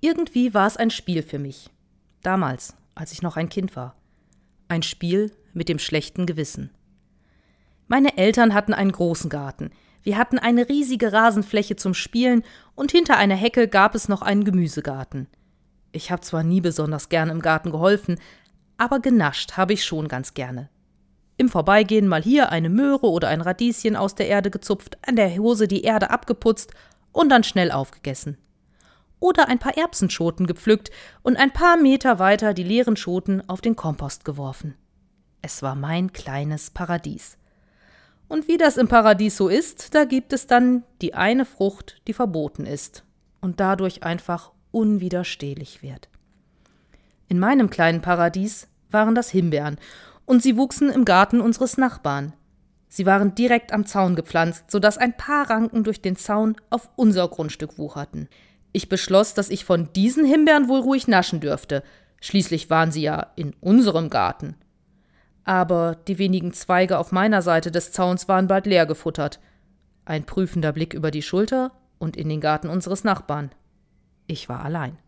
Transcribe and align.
Irgendwie 0.00 0.54
war 0.54 0.66
es 0.66 0.78
ein 0.78 0.90
Spiel 0.90 1.22
für 1.22 1.38
mich. 1.38 1.68
Damals, 2.22 2.74
als 2.94 3.12
ich 3.12 3.20
noch 3.20 3.36
ein 3.36 3.50
Kind 3.50 3.76
war. 3.76 3.96
Ein 4.68 4.82
Spiel 4.82 5.30
mit 5.52 5.68
dem 5.68 5.78
schlechten 5.78 6.24
Gewissen. 6.24 6.70
Meine 7.86 8.16
Eltern 8.16 8.54
hatten 8.54 8.72
einen 8.72 8.92
großen 8.92 9.28
Garten. 9.28 9.70
Wir 10.02 10.16
hatten 10.16 10.38
eine 10.38 10.68
riesige 10.70 11.12
Rasenfläche 11.12 11.76
zum 11.76 11.92
Spielen 11.92 12.44
und 12.74 12.92
hinter 12.92 13.18
einer 13.18 13.34
Hecke 13.34 13.68
gab 13.68 13.94
es 13.94 14.08
noch 14.08 14.22
einen 14.22 14.44
Gemüsegarten. 14.44 15.26
Ich 15.92 16.10
habe 16.10 16.22
zwar 16.22 16.44
nie 16.44 16.62
besonders 16.62 17.10
gern 17.10 17.28
im 17.28 17.42
Garten 17.42 17.70
geholfen, 17.70 18.18
aber 18.78 19.00
genascht 19.00 19.58
habe 19.58 19.74
ich 19.74 19.84
schon 19.84 20.08
ganz 20.08 20.32
gerne. 20.32 20.70
Im 21.36 21.50
Vorbeigehen 21.50 22.08
mal 22.08 22.22
hier 22.22 22.50
eine 22.50 22.70
Möhre 22.70 23.10
oder 23.10 23.28
ein 23.28 23.40
Radieschen 23.42 23.96
aus 23.96 24.14
der 24.14 24.28
Erde 24.28 24.50
gezupft, 24.50 24.96
an 25.06 25.16
der 25.16 25.36
Hose 25.36 25.68
die 25.68 25.82
Erde 25.82 26.08
abgeputzt 26.10 26.72
und 27.12 27.28
dann 27.28 27.44
schnell 27.44 27.70
aufgegessen. 27.70 28.38
Oder 29.20 29.48
ein 29.48 29.58
paar 29.58 29.76
Erbsenschoten 29.76 30.46
gepflückt 30.46 30.90
und 31.22 31.36
ein 31.36 31.52
paar 31.52 31.76
Meter 31.76 32.18
weiter 32.18 32.54
die 32.54 32.64
leeren 32.64 32.96
Schoten 32.96 33.48
auf 33.48 33.60
den 33.60 33.76
Kompost 33.76 34.24
geworfen. 34.24 34.74
Es 35.42 35.62
war 35.62 35.74
mein 35.74 36.12
kleines 36.12 36.70
Paradies. 36.70 37.36
Und 38.28 38.48
wie 38.48 38.56
das 38.56 38.76
im 38.76 38.88
Paradies 38.88 39.36
so 39.36 39.48
ist, 39.48 39.94
da 39.94 40.04
gibt 40.04 40.32
es 40.32 40.46
dann 40.46 40.84
die 41.02 41.14
eine 41.14 41.44
Frucht, 41.44 42.00
die 42.06 42.12
verboten 42.12 42.64
ist 42.64 43.04
und 43.40 43.60
dadurch 43.60 44.02
einfach 44.02 44.52
unwiderstehlich 44.70 45.82
wird. 45.82 46.08
In 47.28 47.38
meinem 47.38 47.70
kleinen 47.70 48.02
Paradies 48.02 48.68
waren 48.90 49.14
das 49.14 49.30
Himbeeren, 49.30 49.78
und 50.26 50.44
sie 50.44 50.56
wuchsen 50.56 50.90
im 50.90 51.04
Garten 51.04 51.40
unseres 51.40 51.76
Nachbarn. 51.76 52.34
Sie 52.88 53.04
waren 53.04 53.34
direkt 53.34 53.72
am 53.72 53.84
Zaun 53.84 54.14
gepflanzt, 54.14 54.70
so 54.70 54.78
dass 54.78 54.96
ein 54.96 55.16
paar 55.16 55.50
Ranken 55.50 55.82
durch 55.82 56.02
den 56.02 56.14
Zaun 56.14 56.56
auf 56.70 56.88
unser 56.94 57.26
Grundstück 57.28 57.78
wucherten. 57.78 58.28
Ich 58.72 58.88
beschloss, 58.88 59.34
dass 59.34 59.50
ich 59.50 59.64
von 59.64 59.92
diesen 59.92 60.24
Himbeeren 60.24 60.68
wohl 60.68 60.80
ruhig 60.80 61.08
naschen 61.08 61.40
dürfte. 61.40 61.82
Schließlich 62.20 62.70
waren 62.70 62.92
sie 62.92 63.02
ja 63.02 63.32
in 63.36 63.54
unserem 63.60 64.10
Garten. 64.10 64.56
Aber 65.44 65.96
die 66.06 66.18
wenigen 66.18 66.52
Zweige 66.52 66.98
auf 66.98 67.12
meiner 67.12 67.42
Seite 67.42 67.70
des 67.70 67.92
Zauns 67.92 68.28
waren 68.28 68.46
bald 68.46 68.66
leer 68.66 68.86
gefuttert. 68.86 69.40
Ein 70.04 70.24
prüfender 70.24 70.72
Blick 70.72 70.94
über 70.94 71.10
die 71.10 71.22
Schulter 71.22 71.72
und 71.98 72.16
in 72.16 72.28
den 72.28 72.40
Garten 72.40 72.68
unseres 72.68 73.04
Nachbarn. 73.04 73.50
Ich 74.26 74.48
war 74.48 74.64
allein. 74.64 74.98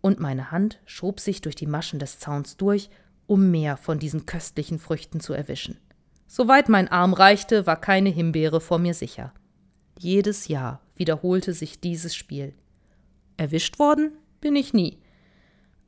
Und 0.00 0.20
meine 0.20 0.50
Hand 0.50 0.80
schob 0.84 1.18
sich 1.18 1.40
durch 1.40 1.54
die 1.56 1.66
Maschen 1.66 1.98
des 1.98 2.18
Zauns 2.18 2.56
durch, 2.56 2.90
um 3.26 3.50
mehr 3.50 3.76
von 3.76 3.98
diesen 3.98 4.26
köstlichen 4.26 4.78
Früchten 4.78 5.18
zu 5.18 5.32
erwischen. 5.32 5.78
Soweit 6.26 6.68
mein 6.68 6.88
Arm 6.88 7.14
reichte, 7.14 7.66
war 7.66 7.80
keine 7.80 8.10
Himbeere 8.10 8.60
vor 8.60 8.78
mir 8.78 8.94
sicher. 8.94 9.32
Jedes 9.98 10.48
Jahr 10.48 10.80
wiederholte 10.96 11.52
sich 11.52 11.80
dieses 11.80 12.14
Spiel. 12.14 12.54
Erwischt 13.36 13.78
worden 13.78 14.12
bin 14.40 14.56
ich 14.56 14.72
nie. 14.72 14.98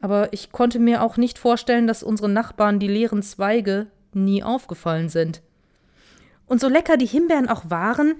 Aber 0.00 0.32
ich 0.32 0.52
konnte 0.52 0.78
mir 0.78 1.02
auch 1.02 1.16
nicht 1.16 1.38
vorstellen, 1.38 1.86
dass 1.86 2.02
unseren 2.02 2.32
Nachbarn 2.32 2.78
die 2.78 2.88
leeren 2.88 3.22
Zweige 3.22 3.86
nie 4.12 4.42
aufgefallen 4.42 5.08
sind. 5.08 5.42
Und 6.46 6.60
so 6.60 6.68
lecker 6.68 6.96
die 6.96 7.06
Himbeeren 7.06 7.48
auch 7.48 7.70
waren, 7.70 8.14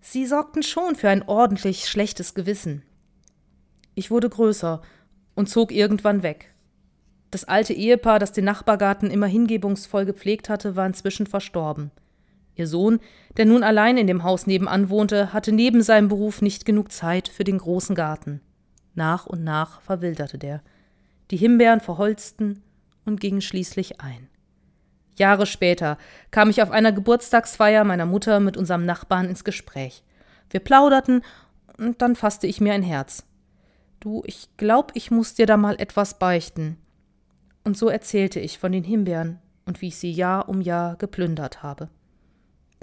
sie 0.00 0.26
sorgten 0.26 0.62
schon 0.62 0.96
für 0.96 1.08
ein 1.08 1.22
ordentlich 1.22 1.86
schlechtes 1.88 2.34
Gewissen. 2.34 2.82
Ich 3.94 4.10
wurde 4.10 4.28
größer 4.28 4.82
und 5.34 5.48
zog 5.48 5.72
irgendwann 5.72 6.22
weg. 6.22 6.52
Das 7.30 7.44
alte 7.44 7.72
Ehepaar, 7.72 8.18
das 8.18 8.32
den 8.32 8.44
Nachbargarten 8.44 9.10
immer 9.10 9.26
hingebungsvoll 9.26 10.04
gepflegt 10.04 10.48
hatte, 10.48 10.76
war 10.76 10.86
inzwischen 10.86 11.26
verstorben. 11.26 11.90
Ihr 12.56 12.66
Sohn, 12.66 13.00
der 13.36 13.46
nun 13.46 13.62
allein 13.62 13.96
in 13.96 14.06
dem 14.06 14.22
Haus 14.22 14.46
nebenan 14.46 14.90
wohnte, 14.90 15.32
hatte 15.32 15.52
neben 15.52 15.82
seinem 15.82 16.08
Beruf 16.08 16.40
nicht 16.40 16.64
genug 16.64 16.92
Zeit 16.92 17.28
für 17.28 17.44
den 17.44 17.58
großen 17.58 17.94
Garten. 17.94 18.40
Nach 18.94 19.26
und 19.26 19.42
nach 19.42 19.80
verwilderte 19.80 20.38
der. 20.38 20.62
Die 21.30 21.36
Himbeeren 21.36 21.80
verholzten 21.80 22.62
und 23.04 23.20
gingen 23.20 23.40
schließlich 23.40 24.00
ein. 24.00 24.28
Jahre 25.16 25.46
später 25.46 25.98
kam 26.30 26.50
ich 26.50 26.62
auf 26.62 26.70
einer 26.70 26.92
Geburtstagsfeier 26.92 27.84
meiner 27.84 28.06
Mutter 28.06 28.40
mit 28.40 28.56
unserem 28.56 28.84
Nachbarn 28.84 29.28
ins 29.28 29.44
Gespräch. 29.44 30.02
Wir 30.50 30.60
plauderten, 30.60 31.22
und 31.76 32.02
dann 32.02 32.14
fasste 32.14 32.46
ich 32.46 32.60
mir 32.60 32.72
ein 32.72 32.82
Herz. 32.82 33.24
Du, 33.98 34.22
ich 34.26 34.48
glaub, 34.56 34.92
ich 34.94 35.10
muss 35.10 35.34
dir 35.34 35.46
da 35.46 35.56
mal 35.56 35.76
etwas 35.80 36.18
beichten. 36.18 36.76
Und 37.64 37.76
so 37.76 37.88
erzählte 37.88 38.38
ich 38.38 38.58
von 38.58 38.70
den 38.70 38.84
Himbeeren 38.84 39.40
und 39.66 39.80
wie 39.80 39.88
ich 39.88 39.96
sie 39.96 40.12
Jahr 40.12 40.48
um 40.48 40.60
Jahr 40.60 40.96
geplündert 40.96 41.62
habe. 41.62 41.88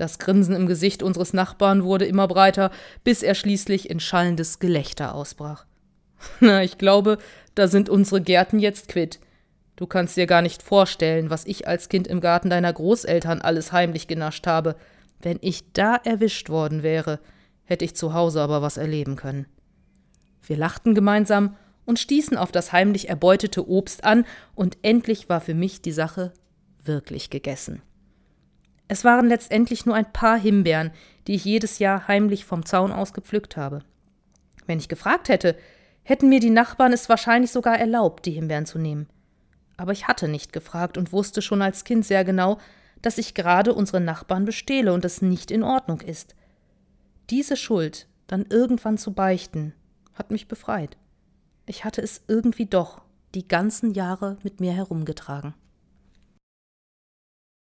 Das 0.02 0.18
Grinsen 0.18 0.56
im 0.56 0.66
Gesicht 0.66 1.04
unseres 1.04 1.32
Nachbarn 1.32 1.84
wurde 1.84 2.06
immer 2.06 2.28
breiter, 2.28 2.72
bis 3.04 3.22
er 3.22 3.36
schließlich 3.36 3.88
in 3.88 4.00
schallendes 4.00 4.58
Gelächter 4.58 5.14
ausbrach. 5.14 5.68
Na, 6.40 6.64
ich 6.64 6.80
glaube, 6.80 7.20
da 7.54 7.68
sind 7.68 7.88
unsere 7.88 8.20
Gärten 8.20 8.58
jetzt 8.58 8.88
quitt. 8.88 9.20
Du 9.76 9.86
kannst 9.86 10.18
dir 10.18 10.26
gar 10.26 10.42
nicht 10.42 10.64
vorstellen, 10.64 11.30
was 11.30 11.46
ich 11.46 11.68
als 11.68 11.88
Kind 11.88 12.08
im 12.08 12.20
Garten 12.20 12.50
deiner 12.50 12.74
Großeltern 12.74 13.44
alles 13.44 13.74
heimlich 13.74 14.08
genascht 14.08 14.48
habe. 14.48 14.76
Wenn 15.20 15.38
ich 15.40 15.72
da 15.74 15.98
erwischt 15.98 16.50
worden 16.50 16.82
wäre, 16.82 17.20
hätte 17.64 17.86
ich 17.86 17.96
zu 17.96 18.16
Hause 18.16 18.42
aber 18.42 18.64
was 18.64 18.78
erleben 18.78 19.18
können. 19.18 19.46
Wir 20.42 20.58
lachten 20.58 20.96
gemeinsam 20.96 21.58
und 21.86 22.00
stießen 22.00 22.38
auf 22.38 22.52
das 22.52 22.72
heimlich 22.72 23.08
erbeutete 23.08 23.70
Obst 23.70 24.04
an, 24.04 24.26
und 24.56 24.80
endlich 24.82 25.30
war 25.30 25.42
für 25.42 25.54
mich 25.54 25.84
die 25.84 25.92
Sache 25.92 26.34
wirklich 26.84 27.30
gegessen. 27.30 27.84
Es 28.92 29.06
waren 29.06 29.30
letztendlich 29.30 29.86
nur 29.86 29.96
ein 29.96 30.12
paar 30.12 30.38
Himbeeren, 30.38 30.92
die 31.26 31.36
ich 31.36 31.46
jedes 31.46 31.80
Jahr 31.80 32.10
heimlich 32.10 32.44
vom 32.44 32.66
Zaun 32.66 32.92
aus 32.92 33.14
gepflückt 33.14 33.56
habe. 33.56 33.84
Wenn 34.66 34.80
ich 34.80 34.90
gefragt 34.90 35.30
hätte, 35.30 35.56
hätten 36.04 36.28
mir 36.28 36.42
die 36.42 36.50
Nachbarn 36.50 36.92
es 36.92 37.08
wahrscheinlich 37.08 37.54
sogar 37.54 37.80
erlaubt, 37.80 38.26
die 38.26 38.34
Himbeeren 38.34 38.66
zu 38.66 38.80
nehmen. 38.80 39.08
Aber 39.78 39.94
ich 39.94 40.10
hatte 40.10 40.28
nicht 40.28 40.52
gefragt 40.52 40.98
und 40.98 41.14
wusste 41.14 41.42
schon 41.42 41.62
als 41.62 41.86
Kind 41.86 42.06
sehr 42.06 42.26
genau, 42.26 42.58
dass 43.02 43.18
ich 43.18 43.34
gerade 43.34 43.74
unsere 43.74 44.02
Nachbarn 44.02 44.44
bestehle 44.44 44.92
und 44.92 45.06
es 45.06 45.22
nicht 45.22 45.52
in 45.52 45.64
Ordnung 45.64 46.02
ist. 46.02 46.36
Diese 47.30 47.56
Schuld 47.56 48.10
dann 48.28 48.46
irgendwann 48.50 48.98
zu 48.98 49.14
beichten, 49.14 49.74
hat 50.16 50.32
mich 50.32 50.50
befreit. 50.50 50.98
Ich 51.66 51.86
hatte 51.86 52.02
es 52.02 52.24
irgendwie 52.28 52.66
doch 52.66 53.04
die 53.36 53.48
ganzen 53.48 53.92
Jahre 53.92 54.36
mit 54.44 54.60
mir 54.60 54.74
herumgetragen. 54.74 55.54